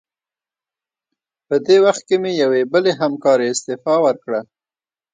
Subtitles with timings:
[1.47, 4.41] په دې وخت کې مې یوې بلې همکارې استعفا ورکړه.